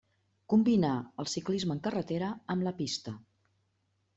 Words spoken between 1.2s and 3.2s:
el ciclisme en carretera amb la pista.